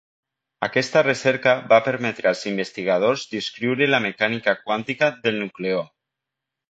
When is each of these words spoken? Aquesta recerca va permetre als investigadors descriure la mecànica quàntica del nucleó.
Aquesta 0.67 1.03
recerca 1.07 1.51
va 1.73 1.79
permetre 1.89 2.31
als 2.31 2.41
investigadors 2.53 3.25
descriure 3.35 3.89
la 3.93 4.01
mecànica 4.07 4.57
quàntica 4.63 5.11
del 5.27 5.39
nucleó. 5.45 5.85